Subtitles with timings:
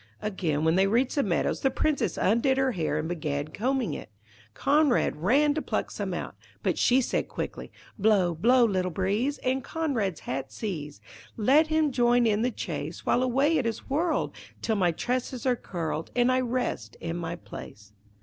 [0.23, 4.09] Again, when they reached the meadows, the Princess undid her hair and began combing it.
[4.55, 9.63] Conrad ran to pluck some out; but she said quickly 'Blow, blow, little breeze, And
[9.63, 11.01] Conrad's hat seize.
[11.37, 14.33] Let him join in the chase While away it is whirled,
[14.63, 17.93] Till my tresses are curled And I rest in my place.'